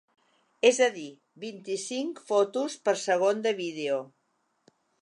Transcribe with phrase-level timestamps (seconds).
[0.69, 1.09] És a dir:
[1.43, 4.03] vint-i-cinc fotos per segon de vídeo.